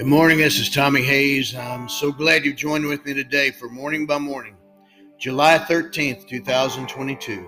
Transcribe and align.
Good 0.00 0.06
morning. 0.06 0.38
This 0.38 0.58
is 0.58 0.70
Tommy 0.70 1.02
Hayes. 1.02 1.54
I'm 1.54 1.86
so 1.86 2.10
glad 2.10 2.42
you 2.46 2.54
joined 2.54 2.86
with 2.86 3.04
me 3.04 3.12
today 3.12 3.50
for 3.50 3.68
Morning 3.68 4.06
by 4.06 4.16
Morning, 4.16 4.56
July 5.18 5.58
13th, 5.58 6.26
2022. 6.26 7.46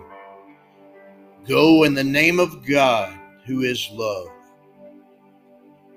Go 1.48 1.84
in 1.84 1.94
the 1.94 2.04
name 2.04 2.38
of 2.38 2.66
God, 2.66 3.18
who 3.46 3.62
is 3.62 3.88
love. 3.92 4.28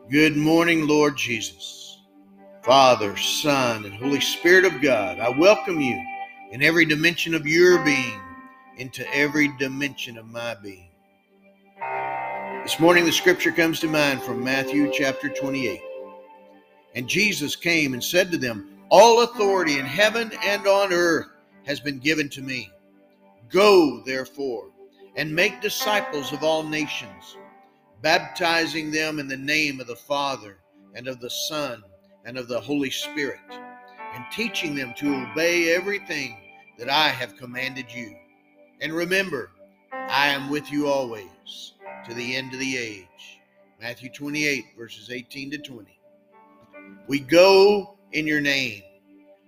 Good 0.10 0.38
morning, 0.38 0.88
Lord 0.88 1.18
Jesus. 1.18 2.00
Father, 2.64 3.18
Son, 3.18 3.84
and 3.84 3.94
Holy 3.94 4.22
Spirit 4.22 4.64
of 4.64 4.82
God, 4.82 5.20
I 5.20 5.28
welcome 5.38 5.82
you 5.82 6.02
in 6.52 6.64
every 6.64 6.86
dimension 6.86 7.36
of 7.36 7.46
your 7.46 7.84
being 7.84 8.22
into 8.78 9.06
every 9.14 9.50
dimension 9.58 10.18
of 10.18 10.28
my 10.28 10.56
being. 10.64 10.88
This 12.64 12.80
morning, 12.80 13.04
the 13.04 13.12
scripture 13.12 13.52
comes 13.52 13.82
to 13.82 13.90
mind 13.90 14.22
from 14.22 14.42
Matthew 14.42 14.90
chapter 14.94 15.28
28. 15.28 15.82
And 16.96 17.08
Jesus 17.08 17.56
came 17.56 17.94
and 17.94 18.04
said 18.04 18.32
to 18.32 18.38
them, 18.38 18.70
All 18.90 19.24
authority 19.24 19.78
in 19.78 19.86
heaven 19.86 20.32
and 20.44 20.66
on 20.66 20.94
earth 20.94 21.28
has 21.66 21.80
been 21.80 22.00
given 22.00 22.30
to 22.30 22.42
me. 22.42 22.72
Go, 23.50 24.02
therefore, 24.06 24.70
and 25.16 25.34
make 25.34 25.62
disciples 25.62 26.32
of 26.34 26.44
all 26.44 26.64
nations, 26.64 27.38
baptizing 28.02 28.92
them 28.92 29.20
in 29.20 29.28
the 29.28 29.38
name 29.38 29.80
of 29.80 29.88
the 29.88 29.96
Father 29.96 30.58
and 30.94 31.08
of 31.08 31.20
the 31.20 31.30
Son 31.30 31.84
and 32.24 32.38
of 32.38 32.48
the 32.48 32.60
Holy 32.60 32.90
Spirit, 32.90 33.40
and 34.14 34.26
teaching 34.32 34.74
them 34.74 34.94
to 34.98 35.30
obey 35.32 35.76
everything 35.76 36.38
that 36.78 36.90
I 36.90 37.10
have 37.10 37.38
commanded 37.38 37.92
you. 37.94 38.16
And 38.82 38.94
remember, 38.94 39.52
I 39.92 40.28
am 40.28 40.50
with 40.50 40.72
you 40.72 40.88
always 40.88 41.74
to 42.08 42.14
the 42.14 42.36
end 42.36 42.54
of 42.54 42.60
the 42.60 42.78
age. 42.78 43.40
Matthew 43.82 44.10
28, 44.10 44.66
verses 44.78 45.12
18 45.12 45.52
to 45.52 45.58
20. 45.58 46.00
We 47.08 47.20
go 47.20 47.98
in 48.14 48.26
your 48.26 48.42
name. 48.42 48.82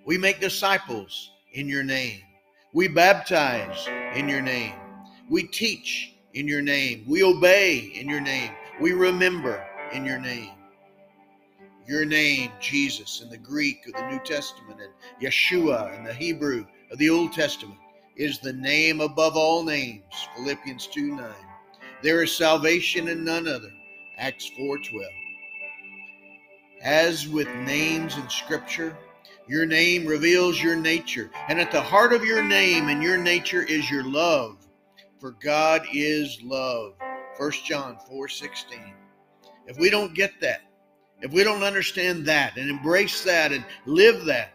We 0.05 0.17
make 0.17 0.39
disciples 0.39 1.31
in 1.53 1.67
your 1.67 1.83
name. 1.83 2.21
We 2.73 2.87
baptize 2.87 3.87
in 4.15 4.29
your 4.29 4.41
name. 4.41 4.75
We 5.29 5.43
teach 5.43 6.13
in 6.33 6.47
your 6.47 6.61
name. 6.61 7.03
We 7.07 7.23
obey 7.23 7.77
in 7.95 8.07
your 8.07 8.21
name. 8.21 8.51
We 8.79 8.91
remember 8.91 9.65
in 9.91 10.05
your 10.05 10.19
name. 10.19 10.51
Your 11.87 12.05
name, 12.05 12.51
Jesus, 12.59 13.21
in 13.21 13.29
the 13.29 13.37
Greek 13.37 13.87
of 13.87 13.93
the 13.93 14.09
New 14.09 14.19
Testament, 14.19 14.79
and 14.81 14.91
Yeshua 15.21 15.97
in 15.97 16.03
the 16.03 16.13
Hebrew 16.13 16.65
of 16.91 16.97
the 16.99 17.09
Old 17.09 17.33
Testament, 17.33 17.79
is 18.15 18.39
the 18.39 18.53
name 18.53 19.01
above 19.01 19.35
all 19.35 19.63
names. 19.63 20.03
Philippians 20.35 20.87
2 20.87 21.15
9. 21.15 21.33
There 22.03 22.21
is 22.21 22.35
salvation 22.35 23.07
in 23.07 23.23
none 23.23 23.47
other. 23.47 23.71
Acts 24.17 24.47
4 24.57 24.77
12. 24.77 25.03
As 26.81 27.27
with 27.27 27.47
names 27.55 28.17
in 28.17 28.29
Scripture, 28.29 28.95
your 29.47 29.65
name 29.65 30.05
reveals 30.05 30.61
your 30.61 30.75
nature, 30.75 31.31
and 31.47 31.59
at 31.59 31.71
the 31.71 31.81
heart 31.81 32.13
of 32.13 32.23
your 32.23 32.43
name 32.43 32.89
and 32.89 33.01
your 33.01 33.17
nature 33.17 33.63
is 33.63 33.89
your 33.89 34.03
love. 34.03 34.67
For 35.19 35.31
God 35.31 35.87
is 35.91 36.39
love. 36.43 36.93
1 37.37 37.51
John 37.65 37.97
4 38.07 38.27
16. 38.27 38.93
If 39.65 39.77
we 39.77 39.89
don't 39.89 40.13
get 40.13 40.39
that, 40.41 40.61
if 41.21 41.31
we 41.31 41.43
don't 41.43 41.63
understand 41.63 42.25
that 42.27 42.57
and 42.57 42.69
embrace 42.69 43.23
that 43.23 43.51
and 43.51 43.65
live 43.85 44.25
that, 44.25 44.53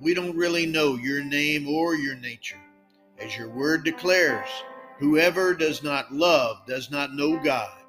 we 0.00 0.14
don't 0.14 0.36
really 0.36 0.66
know 0.66 0.96
your 0.96 1.24
name 1.24 1.68
or 1.68 1.94
your 1.94 2.14
nature. 2.16 2.60
As 3.18 3.36
your 3.36 3.50
word 3.50 3.84
declares, 3.84 4.48
whoever 4.98 5.54
does 5.54 5.82
not 5.82 6.12
love 6.12 6.58
does 6.66 6.90
not 6.90 7.14
know 7.14 7.38
God, 7.38 7.82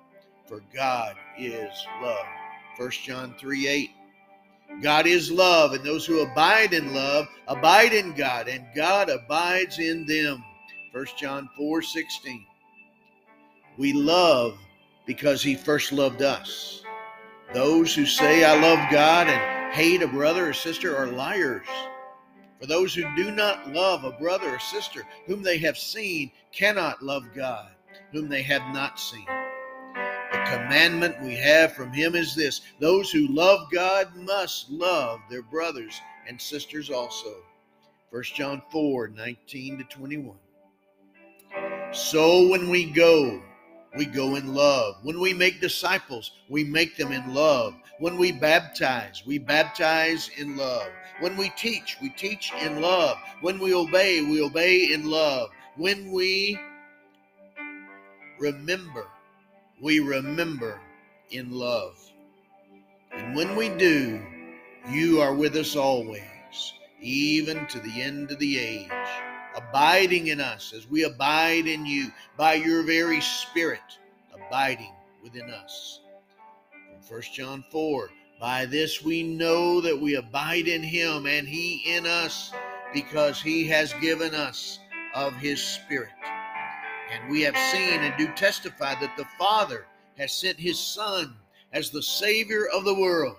for 0.47 0.63
God 0.73 1.15
is 1.37 1.71
love. 2.01 2.25
1 2.81 2.89
John 2.89 3.35
3 3.37 3.67
8. 3.67 3.91
God 4.81 5.05
is 5.05 5.29
love, 5.29 5.73
and 5.73 5.83
those 5.83 6.03
who 6.03 6.21
abide 6.21 6.73
in 6.73 6.95
love 6.95 7.27
abide 7.47 7.93
in 7.93 8.11
God, 8.13 8.47
and 8.47 8.65
God 8.75 9.07
abides 9.07 9.77
in 9.77 10.03
them. 10.07 10.43
1 10.91 11.05
John 11.15 11.47
4 11.55 11.83
16. 11.83 12.43
We 13.77 13.93
love 13.93 14.57
because 15.05 15.43
he 15.43 15.53
first 15.53 15.91
loved 15.91 16.23
us. 16.23 16.81
Those 17.53 17.93
who 17.93 18.07
say, 18.07 18.43
I 18.43 18.59
love 18.59 18.91
God 18.91 19.27
and 19.27 19.73
hate 19.75 20.01
a 20.01 20.07
brother 20.07 20.49
or 20.49 20.53
sister 20.53 20.97
are 20.97 21.05
liars. 21.05 21.67
For 22.59 22.65
those 22.65 22.95
who 22.95 23.03
do 23.15 23.29
not 23.29 23.71
love 23.71 24.05
a 24.05 24.11
brother 24.11 24.55
or 24.55 24.59
sister 24.59 25.03
whom 25.27 25.43
they 25.43 25.59
have 25.59 25.77
seen 25.77 26.31
cannot 26.51 27.03
love 27.03 27.25
God, 27.35 27.69
whom 28.11 28.27
they 28.27 28.41
have 28.41 28.73
not 28.73 28.99
seen 28.99 29.27
commandment 30.51 31.21
we 31.21 31.35
have 31.35 31.73
from 31.73 31.93
him 31.93 32.15
is 32.15 32.35
this 32.35 32.61
those 32.79 33.09
who 33.09 33.27
love 33.27 33.71
God 33.71 34.15
must 34.15 34.69
love 34.69 35.21
their 35.29 35.41
brothers 35.41 35.99
and 36.27 36.39
sisters 36.39 36.89
also. 36.89 37.35
1 38.09 38.23
John 38.35 38.61
4 38.71 39.07
19 39.09 39.77
to 39.77 39.83
21. 39.85 40.35
So 41.93 42.47
when 42.49 42.69
we 42.69 42.91
go, 42.91 43.41
we 43.97 44.05
go 44.05 44.35
in 44.35 44.53
love. 44.53 44.95
When 45.03 45.19
we 45.19 45.33
make 45.33 45.61
disciples, 45.61 46.31
we 46.49 46.63
make 46.63 46.97
them 46.97 47.11
in 47.11 47.33
love. 47.33 47.73
When 47.99 48.17
we 48.17 48.31
baptize, 48.31 49.23
we 49.25 49.37
baptize 49.37 50.29
in 50.37 50.57
love. 50.57 50.89
When 51.19 51.37
we 51.37 51.49
teach, 51.57 51.97
we 52.01 52.09
teach 52.09 52.51
in 52.61 52.81
love. 52.81 53.17
When 53.41 53.59
we 53.59 53.73
obey, 53.73 54.21
we 54.21 54.41
obey 54.41 54.91
in 54.91 55.09
love. 55.09 55.49
When 55.77 56.11
we 56.11 56.59
remember, 58.39 59.07
we 59.81 59.99
remember 59.99 60.79
in 61.31 61.49
love. 61.49 61.97
And 63.11 63.35
when 63.35 63.55
we 63.55 63.69
do, 63.69 64.21
you 64.91 65.19
are 65.19 65.33
with 65.33 65.55
us 65.55 65.75
always, 65.75 66.21
even 67.01 67.65
to 67.67 67.79
the 67.79 68.01
end 68.01 68.31
of 68.31 68.37
the 68.37 68.59
age, 68.59 68.91
abiding 69.55 70.27
in 70.27 70.39
us 70.39 70.71
as 70.71 70.87
we 70.87 71.03
abide 71.03 71.65
in 71.65 71.85
you 71.85 72.11
by 72.37 72.53
your 72.53 72.83
very 72.83 73.21
Spirit, 73.21 73.79
abiding 74.33 74.93
within 75.23 75.49
us. 75.49 76.01
From 76.71 77.17
1 77.17 77.21
John 77.33 77.63
4 77.71 78.09
By 78.39 78.67
this 78.67 79.03
we 79.03 79.23
know 79.23 79.81
that 79.81 79.99
we 79.99 80.15
abide 80.15 80.67
in 80.67 80.83
him 80.83 81.25
and 81.25 81.47
he 81.47 81.81
in 81.87 82.05
us, 82.05 82.51
because 82.93 83.41
he 83.41 83.67
has 83.67 83.93
given 83.93 84.35
us 84.35 84.79
of 85.15 85.33
his 85.33 85.61
Spirit. 85.61 86.11
And 87.11 87.29
we 87.29 87.41
have 87.41 87.57
seen 87.57 88.01
and 88.01 88.17
do 88.17 88.27
testify 88.33 88.95
that 88.99 89.17
the 89.17 89.27
Father 89.37 89.85
has 90.17 90.31
sent 90.31 90.57
his 90.57 90.79
Son 90.79 91.35
as 91.73 91.89
the 91.89 92.01
Savior 92.01 92.67
of 92.73 92.85
the 92.85 92.95
world. 92.95 93.35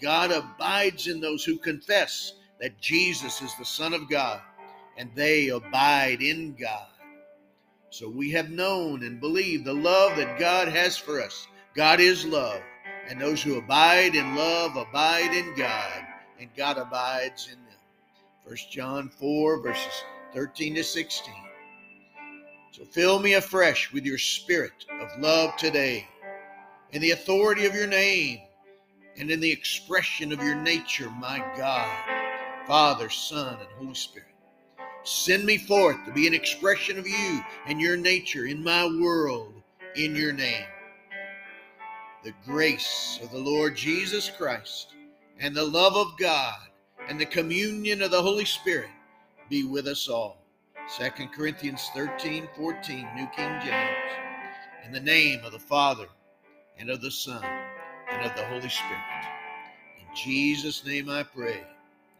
God 0.00 0.30
abides 0.30 1.06
in 1.08 1.20
those 1.20 1.44
who 1.44 1.58
confess 1.58 2.34
that 2.60 2.80
Jesus 2.80 3.42
is 3.42 3.52
the 3.58 3.64
Son 3.64 3.92
of 3.92 4.08
God, 4.08 4.40
and 4.96 5.10
they 5.14 5.48
abide 5.48 6.22
in 6.22 6.54
God. 6.54 6.88
So 7.90 8.08
we 8.08 8.30
have 8.32 8.50
known 8.50 9.04
and 9.04 9.20
believed 9.20 9.64
the 9.64 9.74
love 9.74 10.16
that 10.16 10.38
God 10.38 10.68
has 10.68 10.96
for 10.96 11.20
us. 11.20 11.48
God 11.74 12.00
is 12.00 12.24
love, 12.24 12.60
and 13.08 13.20
those 13.20 13.42
who 13.42 13.58
abide 13.58 14.14
in 14.14 14.34
love 14.36 14.76
abide 14.76 15.34
in 15.34 15.54
God, 15.56 16.04
and 16.38 16.48
God 16.56 16.78
abides 16.78 17.48
in 17.48 17.58
them. 17.64 17.78
1 18.44 18.56
John 18.70 19.08
4, 19.08 19.60
verses 19.60 20.04
13 20.34 20.74
to 20.76 20.84
16. 20.84 21.45
So 22.76 22.84
fill 22.84 23.20
me 23.20 23.32
afresh 23.32 23.90
with 23.90 24.04
your 24.04 24.18
spirit 24.18 24.84
of 25.00 25.18
love 25.18 25.56
today, 25.56 26.06
in 26.90 27.00
the 27.00 27.12
authority 27.12 27.64
of 27.64 27.74
your 27.74 27.86
name, 27.86 28.40
and 29.18 29.30
in 29.30 29.40
the 29.40 29.50
expression 29.50 30.30
of 30.30 30.42
your 30.42 30.56
nature, 30.56 31.08
my 31.08 31.38
God, 31.56 31.88
Father, 32.66 33.08
Son, 33.08 33.56
and 33.58 33.68
Holy 33.78 33.94
Spirit. 33.94 34.34
Send 35.04 35.46
me 35.46 35.56
forth 35.56 36.04
to 36.04 36.12
be 36.12 36.26
an 36.26 36.34
expression 36.34 36.98
of 36.98 37.08
you 37.08 37.40
and 37.66 37.80
your 37.80 37.96
nature 37.96 38.44
in 38.44 38.62
my 38.62 38.84
world, 38.84 39.54
in 39.94 40.14
your 40.14 40.34
name. 40.34 40.66
The 42.24 42.34
grace 42.44 43.18
of 43.22 43.30
the 43.30 43.38
Lord 43.38 43.74
Jesus 43.74 44.28
Christ 44.28 44.92
and 45.40 45.56
the 45.56 45.64
love 45.64 45.96
of 45.96 46.18
God 46.18 46.58
and 47.08 47.18
the 47.18 47.24
communion 47.24 48.02
of 48.02 48.10
the 48.10 48.20
Holy 48.20 48.44
Spirit 48.44 48.90
be 49.48 49.64
with 49.64 49.86
us 49.86 50.10
all. 50.10 50.45
2 50.88 51.26
Corinthians 51.34 51.90
13 51.94 52.48
14, 52.56 53.08
New 53.16 53.26
King 53.34 53.58
James. 53.60 53.96
In 54.84 54.92
the 54.92 55.00
name 55.00 55.44
of 55.44 55.50
the 55.50 55.58
Father, 55.58 56.06
and 56.78 56.90
of 56.90 57.00
the 57.00 57.10
Son, 57.10 57.42
and 58.08 58.24
of 58.24 58.36
the 58.36 58.44
Holy 58.44 58.68
Spirit. 58.68 59.02
In 59.98 60.06
Jesus' 60.14 60.86
name 60.86 61.10
I 61.10 61.24
pray. 61.24 61.60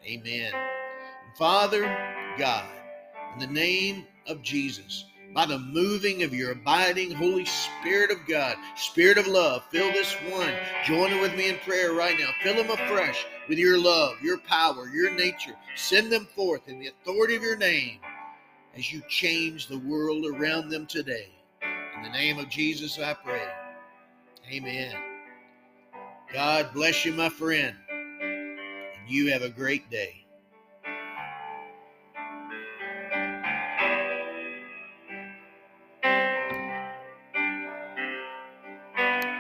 Amen. 0.05 0.53
And 0.53 1.37
Father 1.39 1.83
God, 2.37 2.69
in 3.35 3.39
the 3.39 3.47
name 3.47 4.05
of 4.27 4.43
Jesus, 4.43 5.05
by 5.33 5.47
the 5.47 5.61
moving 5.61 6.25
of 6.25 6.35
your 6.35 6.51
abiding 6.51 7.13
Holy 7.13 7.45
Spirit 7.45 8.11
of 8.11 8.27
God, 8.27 8.57
Spirit 8.75 9.17
of 9.17 9.29
love, 9.29 9.63
fill 9.71 9.93
this 9.93 10.13
one. 10.29 10.53
Join 10.85 11.21
with 11.21 11.37
me 11.37 11.51
in 11.51 11.59
prayer 11.59 11.93
right 11.93 12.19
now. 12.19 12.31
Fill 12.43 12.57
them 12.57 12.71
afresh 12.71 13.27
with 13.49 13.59
your 13.59 13.79
love, 13.79 14.21
your 14.21 14.39
power, 14.39 14.89
your 14.89 15.13
nature. 15.13 15.55
Send 15.77 16.11
them 16.11 16.27
forth 16.35 16.67
in 16.67 16.81
the 16.81 16.89
authority 16.89 17.37
of 17.37 17.43
your 17.45 17.57
name 17.57 18.01
as 18.77 18.93
you 18.93 19.03
change 19.09 19.69
the 19.69 19.79
world 19.79 20.27
around 20.27 20.69
them 20.69 20.87
today. 20.87 21.29
In 21.97 22.03
the 22.03 22.11
name 22.11 22.39
of 22.39 22.51
Jesus, 22.51 22.99
I 22.99 23.15
pray. 23.15 23.49
Amen. 24.53 24.95
God 26.33 26.71
bless 26.75 27.05
you, 27.05 27.13
my 27.13 27.29
friend. 27.31 27.75
And 27.91 29.09
you 29.09 29.33
have 29.33 29.43
a 29.43 29.49
great 29.49 29.91
day. 29.91 30.26